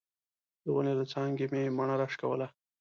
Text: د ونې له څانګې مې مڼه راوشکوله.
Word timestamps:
د 0.63 0.65
ونې 0.75 0.93
له 0.99 1.05
څانګې 1.13 1.45
مې 1.51 1.73
مڼه 1.77 1.95
راوشکوله. 2.01 2.47